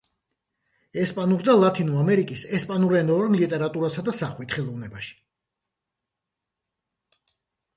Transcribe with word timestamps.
ესპანურ 1.01 1.43
და 1.49 1.53
ლათინო 1.63 1.99
ამერიკის 2.03 2.45
ესპანურენოვან 2.59 3.37
ლიტერატურასა 3.41 4.05
და 4.09 4.15
სახვით 4.21 4.57
ხელოვნებაში. 4.57 5.13